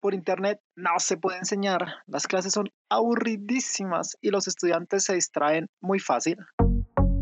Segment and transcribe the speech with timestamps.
[0.00, 5.68] por internet no se puede enseñar, las clases son aburridísimas y los estudiantes se distraen
[5.80, 6.38] muy fácil.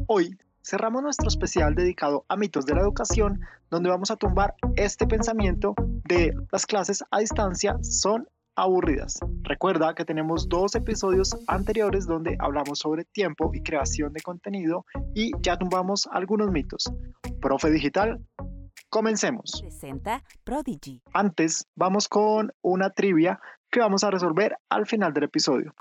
[0.06, 5.06] Hoy cerramos nuestro especial dedicado a mitos de la educación, donde vamos a tumbar este
[5.06, 5.74] pensamiento
[6.08, 8.26] de las clases a distancia son
[8.58, 9.20] aburridas.
[9.42, 14.84] Recuerda que tenemos dos episodios anteriores donde hablamos sobre tiempo y creación de contenido
[15.14, 16.92] y ya tumbamos algunos mitos.
[17.40, 18.20] Profe Digital,
[18.88, 19.60] comencemos.
[19.60, 21.02] Presenta Prodigy.
[21.12, 25.74] Antes, vamos con una trivia que vamos a resolver al final del episodio.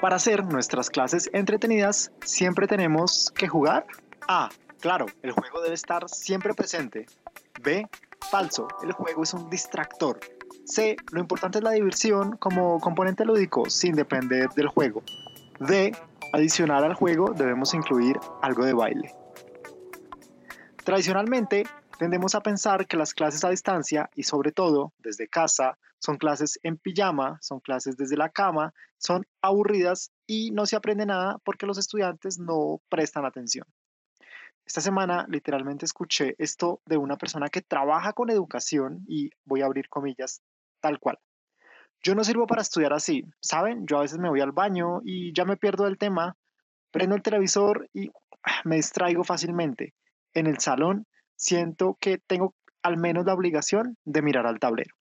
[0.00, 3.86] Para hacer nuestras clases entretenidas, siempre tenemos que jugar.
[4.28, 4.48] A.
[4.80, 7.06] Claro, el juego debe estar siempre presente.
[7.62, 7.88] B.
[8.30, 10.20] Falso, el juego es un distractor.
[10.64, 10.96] C.
[11.12, 15.02] Lo importante es la diversión como componente lúdico sin depender del juego.
[15.60, 15.96] D.
[16.32, 19.14] Adicional al juego debemos incluir algo de baile.
[20.84, 21.64] Tradicionalmente,
[22.04, 26.60] tendemos a pensar que las clases a distancia y sobre todo desde casa son clases
[26.62, 31.64] en pijama, son clases desde la cama, son aburridas y no se aprende nada porque
[31.64, 33.66] los estudiantes no prestan atención.
[34.66, 39.64] Esta semana literalmente escuché esto de una persona que trabaja con educación y voy a
[39.64, 40.42] abrir comillas
[40.80, 41.18] tal cual.
[42.02, 43.86] Yo no sirvo para estudiar así, ¿saben?
[43.86, 46.36] Yo a veces me voy al baño y ya me pierdo el tema,
[46.90, 48.10] prendo el televisor y
[48.42, 49.94] ah, me distraigo fácilmente.
[50.34, 51.06] En el salón
[51.36, 54.94] siento que tengo al menos la obligación de mirar al tablero.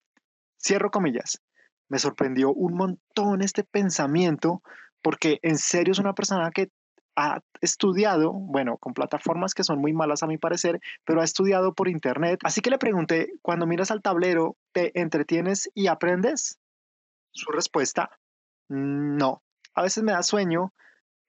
[0.62, 1.42] Cierro comillas.
[1.90, 4.62] Me sorprendió un montón este pensamiento
[5.02, 6.70] porque en serio es una persona que
[7.16, 11.74] ha estudiado, bueno, con plataformas que son muy malas a mi parecer, pero ha estudiado
[11.74, 12.40] por internet.
[12.44, 16.58] Así que le pregunté, cuando miras al tablero, ¿te entretienes y aprendes?
[17.32, 18.10] Su respuesta,
[18.70, 19.44] no.
[19.76, 20.74] A veces me da sueño,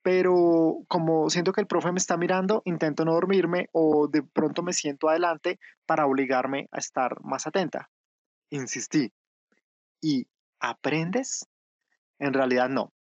[0.05, 4.61] pero como siento que el profe me está mirando, intento no dormirme o de pronto
[4.61, 7.89] me siento adelante para obligarme a estar más atenta.
[8.51, 9.11] Insistí.
[9.99, 10.27] ¿Y
[10.59, 11.47] aprendes?
[12.19, 12.93] En realidad no.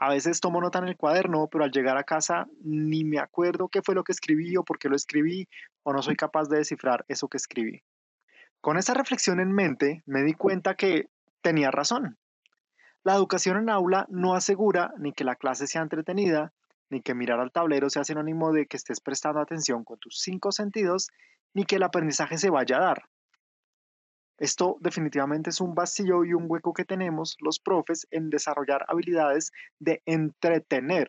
[0.00, 3.68] A veces tomo nota en el cuaderno, pero al llegar a casa ni me acuerdo
[3.68, 5.46] qué fue lo que escribí o por qué lo escribí
[5.84, 7.84] o no soy capaz de descifrar eso que escribí.
[8.60, 11.08] Con esa reflexión en mente, me di cuenta que
[11.40, 12.18] tenía razón.
[13.08, 16.52] La educación en aula no asegura ni que la clase sea entretenida,
[16.90, 20.52] ni que mirar al tablero sea sinónimo de que estés prestando atención con tus cinco
[20.52, 21.08] sentidos,
[21.54, 23.04] ni que el aprendizaje se vaya a dar.
[24.36, 29.52] Esto definitivamente es un vacío y un hueco que tenemos los profes en desarrollar habilidades
[29.78, 31.08] de entretener.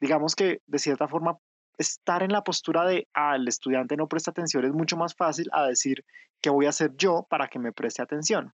[0.00, 1.40] Digamos que de cierta forma
[1.76, 5.48] estar en la postura de ah, el estudiante no presta atención es mucho más fácil
[5.50, 6.04] a decir
[6.40, 8.54] qué voy a hacer yo para que me preste atención.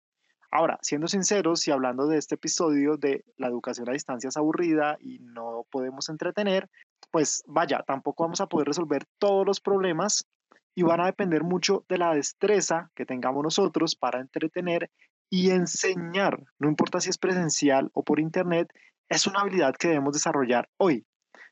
[0.54, 4.98] Ahora, siendo sinceros y hablando de este episodio de la educación a distancia es aburrida
[5.00, 6.68] y no podemos entretener,
[7.10, 10.26] pues vaya, tampoco vamos a poder resolver todos los problemas
[10.74, 14.90] y van a depender mucho de la destreza que tengamos nosotros para entretener
[15.30, 16.44] y enseñar.
[16.58, 18.68] No importa si es presencial o por internet,
[19.08, 21.06] es una habilidad que debemos desarrollar hoy.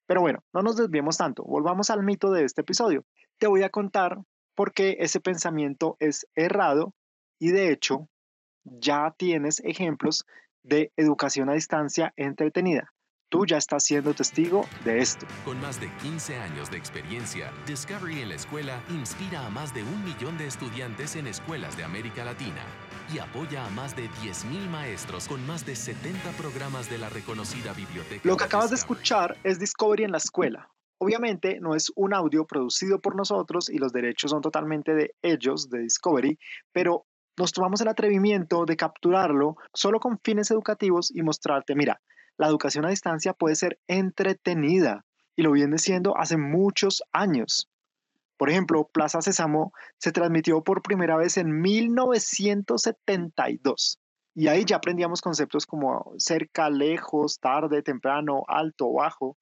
[0.05, 3.06] Pero bueno, no nos desviemos tanto, volvamos al mito de este episodio.
[3.39, 4.19] Te voy a contar
[4.55, 6.93] por qué ese pensamiento es errado
[7.39, 8.10] y de hecho
[8.78, 10.26] ya tienes ejemplos
[10.62, 12.92] de educación a distancia entretenida.
[13.28, 15.25] Tú ya estás siendo testigo de esto.
[15.44, 19.84] Con más de 15 años de experiencia, Discovery en la escuela inspira a más de
[19.84, 22.64] un millón de estudiantes en escuelas de América Latina
[23.12, 27.72] y apoya a más de 10.000 maestros con más de 70 programas de la reconocida
[27.72, 28.22] biblioteca.
[28.25, 30.69] Lo que acabas de escuchar es Discovery en la escuela.
[30.98, 35.70] Obviamente no es un audio producido por nosotros y los derechos son totalmente de ellos,
[35.70, 36.36] de Discovery,
[36.72, 37.06] pero
[37.41, 42.03] nos tomamos el atrevimiento de capturarlo solo con fines educativos y mostrarte, mira,
[42.37, 47.71] la educación a distancia puede ser entretenida y lo viene siendo hace muchos años.
[48.37, 53.99] Por ejemplo, Plaza Sésamo se transmitió por primera vez en 1972
[54.34, 59.39] y ahí ya aprendíamos conceptos como cerca, lejos, tarde, temprano, alto, bajo.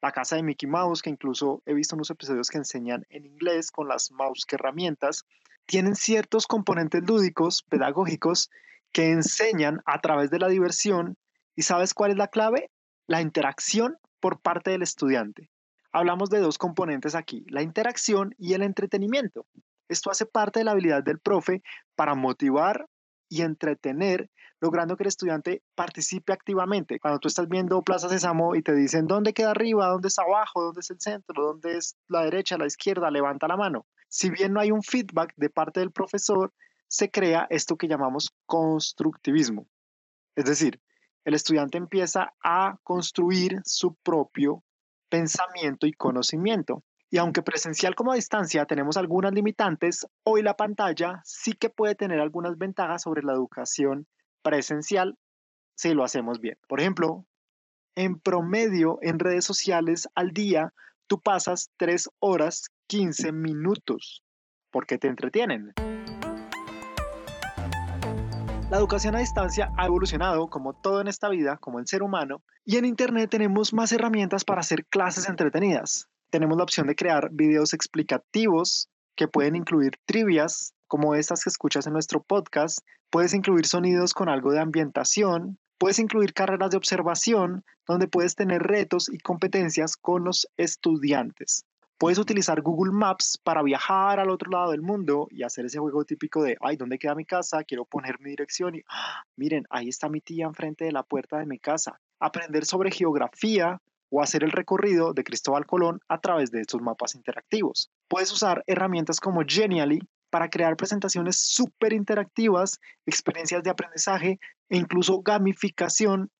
[0.00, 3.72] La casa de Mickey Mouse, que incluso he visto unos episodios que enseñan en inglés
[3.72, 5.24] con las mouse herramientas,
[5.66, 8.50] tienen ciertos componentes lúdicos, pedagógicos,
[8.92, 11.16] que enseñan a través de la diversión
[11.60, 12.70] ¿Y sabes cuál es la clave?
[13.06, 15.50] La interacción por parte del estudiante.
[15.92, 19.46] Hablamos de dos componentes aquí, la interacción y el entretenimiento.
[19.86, 21.62] Esto hace parte de la habilidad del profe
[21.96, 22.86] para motivar
[23.28, 27.00] y entretener, logrando que el estudiante participe activamente.
[27.00, 30.62] Cuando tú estás viendo Plaza Sésamo y te dicen dónde queda arriba, dónde está abajo,
[30.62, 33.86] dónde es el centro, dónde es la derecha, la izquierda, levanta la mano.
[34.08, 36.52] Si bien no hay un feedback de parte del profesor,
[36.88, 39.66] se crea esto que llamamos constructivismo.
[40.36, 40.80] Es decir,
[41.24, 44.62] el estudiante empieza a construir su propio
[45.08, 46.82] pensamiento y conocimiento.
[47.10, 51.94] Y aunque presencial como a distancia tenemos algunas limitantes, hoy la pantalla sí que puede
[51.94, 54.06] tener algunas ventajas sobre la educación
[54.42, 55.18] presencial
[55.74, 56.58] si lo hacemos bien.
[56.68, 57.26] Por ejemplo,
[57.94, 60.72] en promedio en redes sociales al día,
[61.06, 64.22] tú pasas 3 horas 15 minutos
[64.70, 65.72] porque te entretienen.
[68.70, 72.42] La educación a distancia ha evolucionado como todo en esta vida, como el ser humano,
[72.64, 76.08] y en Internet tenemos más herramientas para hacer clases entretenidas.
[76.30, 81.86] Tenemos la opción de crear videos explicativos que pueden incluir trivias, como estas que escuchas
[81.86, 82.80] en nuestro podcast.
[83.10, 85.56] Puedes incluir sonidos con algo de ambientación.
[85.78, 91.64] Puedes incluir carreras de observación, donde puedes tener retos y competencias con los estudiantes.
[91.96, 96.04] Puedes utilizar Google Maps para viajar al otro lado del mundo y hacer ese juego
[96.04, 97.62] típico de, ay, ¿dónde queda mi casa?
[97.62, 99.22] Quiero poner mi dirección y, ¡ah!
[99.36, 102.00] miren, ahí está mi tía enfrente de la puerta de mi casa.
[102.18, 107.14] Aprender sobre geografía o hacer el recorrido de Cristóbal Colón a través de estos mapas
[107.14, 107.90] interactivos.
[108.08, 110.00] Puedes usar herramientas como Genially
[110.30, 114.38] para crear presentaciones súper interactivas, experiencias de aprendizaje
[114.68, 116.30] e incluso gamificación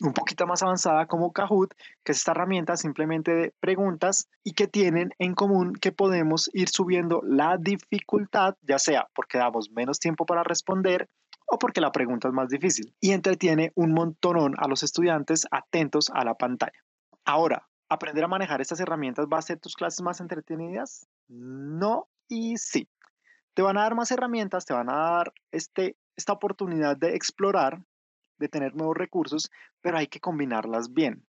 [0.00, 1.74] un poquito más avanzada como Kahoot,
[2.04, 6.68] que es esta herramienta simplemente de preguntas y que tienen en común que podemos ir
[6.68, 11.08] subiendo la dificultad, ya sea porque damos menos tiempo para responder
[11.46, 16.10] o porque la pregunta es más difícil y entretiene un montonón a los estudiantes atentos
[16.14, 16.78] a la pantalla.
[17.24, 21.08] Ahora, ¿aprender a manejar estas herramientas va a hacer tus clases más entretenidas?
[21.28, 22.88] No y sí.
[23.58, 27.82] Te van a dar más herramientas, te van a dar este, esta oportunidad de explorar
[28.38, 29.50] de tener nuevos recursos,
[29.80, 31.26] pero hay que combinarlas bien.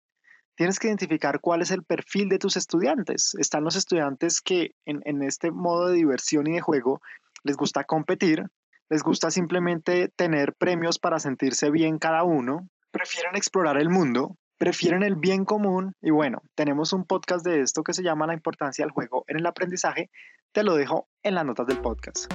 [0.54, 3.34] Tienes que identificar cuál es el perfil de tus estudiantes.
[3.38, 7.02] Están los estudiantes que en, en este modo de diversión y de juego
[7.42, 8.46] les gusta competir,
[8.88, 15.02] les gusta simplemente tener premios para sentirse bien cada uno, prefieren explorar el mundo, prefieren
[15.02, 18.82] el bien común y bueno, tenemos un podcast de esto que se llama La importancia
[18.82, 20.08] del juego en el aprendizaje,
[20.54, 22.32] te lo dejo en las notas del podcast.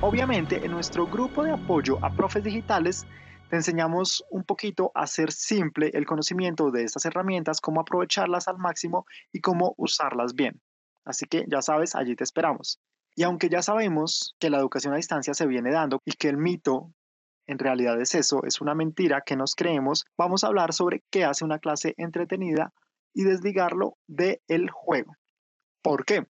[0.00, 3.04] Obviamente, en nuestro grupo de apoyo a profes digitales,
[3.50, 8.58] te enseñamos un poquito a hacer simple el conocimiento de estas herramientas, cómo aprovecharlas al
[8.58, 10.60] máximo y cómo usarlas bien.
[11.04, 12.78] Así que ya sabes, allí te esperamos.
[13.16, 16.36] Y aunque ya sabemos que la educación a distancia se viene dando y que el
[16.36, 16.92] mito
[17.48, 21.24] en realidad es eso, es una mentira que nos creemos, vamos a hablar sobre qué
[21.24, 22.72] hace una clase entretenida
[23.14, 25.14] y desligarlo del el juego.
[25.82, 26.26] ¿Por qué?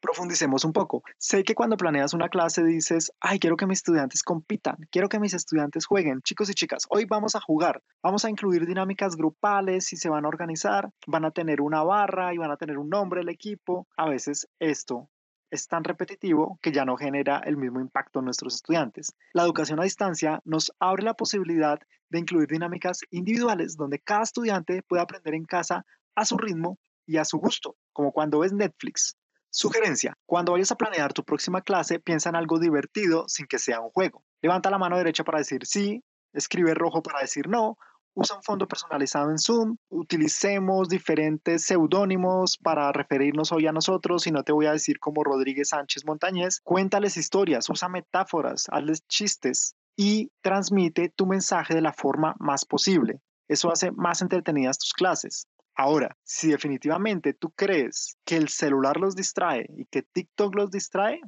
[0.00, 1.02] profundicemos un poco.
[1.18, 5.18] Sé que cuando planeas una clase dices, ay, quiero que mis estudiantes compitan, quiero que
[5.18, 6.20] mis estudiantes jueguen.
[6.22, 10.24] Chicos y chicas, hoy vamos a jugar, vamos a incluir dinámicas grupales y se van
[10.24, 13.86] a organizar, van a tener una barra y van a tener un nombre el equipo.
[13.96, 15.08] A veces esto
[15.50, 19.14] es tan repetitivo que ya no genera el mismo impacto en nuestros estudiantes.
[19.32, 21.78] La educación a distancia nos abre la posibilidad
[22.10, 25.84] de incluir dinámicas individuales donde cada estudiante puede aprender en casa
[26.14, 29.16] a su ritmo y a su gusto, como cuando ves Netflix.
[29.50, 33.80] Sugerencia, cuando vayas a planear tu próxima clase, piensa en algo divertido sin que sea
[33.80, 34.22] un juego.
[34.42, 37.78] Levanta la mano derecha para decir sí, escribe rojo para decir no,
[38.14, 44.32] usa un fondo personalizado en Zoom, utilicemos diferentes seudónimos para referirnos hoy a nosotros y
[44.32, 49.74] no te voy a decir como Rodríguez Sánchez Montañez, cuéntales historias, usa metáforas, hazles chistes
[49.96, 53.20] y transmite tu mensaje de la forma más posible.
[53.48, 55.46] Eso hace más entretenidas tus clases.
[55.74, 61.20] Ahora, si definitivamente tú crees que el celular los distrae y que TikTok los distrae,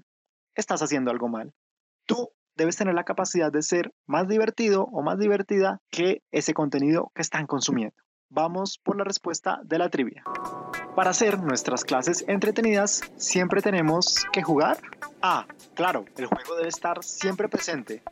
[0.57, 1.53] estás haciendo algo mal.
[2.05, 7.11] Tú debes tener la capacidad de ser más divertido o más divertida que ese contenido
[7.15, 7.97] que están consumiendo.
[8.29, 10.23] Vamos por la respuesta de la trivia.
[10.95, 14.77] Para hacer nuestras clases entretenidas, siempre tenemos que jugar.
[15.23, 15.47] A.
[15.73, 18.03] Claro, el juego debe estar siempre presente.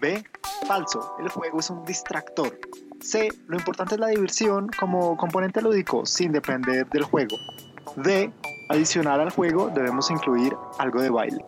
[0.00, 0.24] B.
[0.66, 2.58] Falso, el juego es un distractor.
[3.00, 3.28] C.
[3.46, 7.36] Lo importante es la diversión como componente lúdico sin depender del juego.
[7.94, 8.32] D.
[8.68, 11.44] Adicional al juego debemos incluir algo de baile.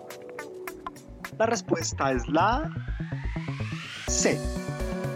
[1.38, 2.70] La respuesta es la
[4.06, 4.38] C.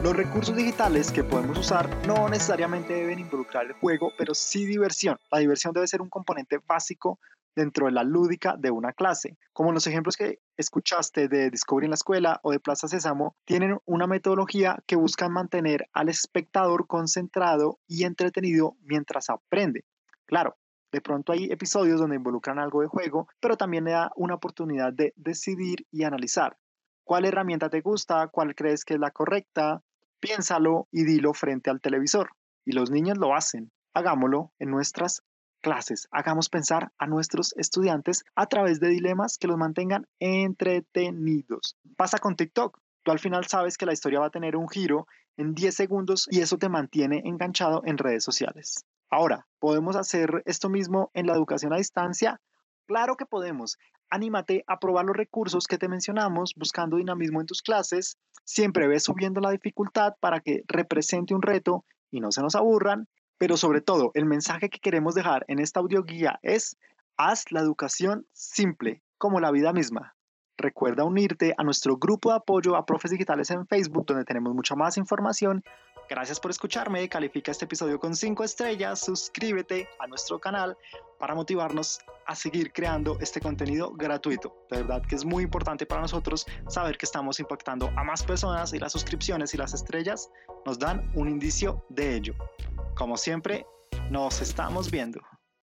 [0.02, 5.16] Los recursos digitales que podemos usar no necesariamente deben involucrar el juego, pero sí diversión.
[5.30, 7.20] La diversión debe ser un componente básico
[7.54, 9.36] dentro de la lúdica de una clase.
[9.52, 13.78] Como los ejemplos que escuchaste de Discovery en la escuela o de Plaza Sésamo, tienen
[13.84, 19.84] una metodología que busca mantener al espectador concentrado y entretenido mientras aprende.
[20.26, 20.56] Claro,
[20.90, 24.92] de pronto hay episodios donde involucran algo de juego, pero también le da una oportunidad
[24.92, 26.56] de decidir y analizar.
[27.04, 28.28] ¿Cuál herramienta te gusta?
[28.28, 29.82] ¿Cuál crees que es la correcta?
[30.20, 32.30] Piénsalo y dilo frente al televisor.
[32.64, 33.70] Y los niños lo hacen.
[33.94, 35.22] Hagámoslo en nuestras
[35.60, 36.08] clases.
[36.10, 41.76] Hagamos pensar a nuestros estudiantes a través de dilemas que los mantengan entretenidos.
[41.96, 42.78] Pasa con TikTok.
[43.02, 46.28] Tú al final sabes que la historia va a tener un giro en 10 segundos
[46.30, 48.84] y eso te mantiene enganchado en redes sociales.
[49.10, 52.40] Ahora, ¿podemos hacer esto mismo en la educación a distancia?
[52.86, 53.78] Claro que podemos.
[54.10, 58.16] anímate a probar los recursos que te mencionamos buscando dinamismo en tus clases.
[58.44, 63.06] Siempre ves subiendo la dificultad para que represente un reto y no se nos aburran.
[63.36, 66.76] Pero sobre todo, el mensaje que queremos dejar en esta audioguía es,
[67.18, 70.16] haz la educación simple, como la vida misma.
[70.56, 74.74] Recuerda unirte a nuestro grupo de apoyo a profes digitales en Facebook, donde tenemos mucha
[74.74, 75.62] más información.
[76.08, 80.76] Gracias por escucharme, califica este episodio con 5 estrellas, suscríbete a nuestro canal
[81.18, 84.56] para motivarnos a seguir creando este contenido gratuito.
[84.70, 88.72] De verdad que es muy importante para nosotros saber que estamos impactando a más personas
[88.72, 90.30] y las suscripciones y las estrellas
[90.64, 92.34] nos dan un indicio de ello.
[92.94, 93.66] Como siempre,
[94.10, 95.20] nos estamos viendo.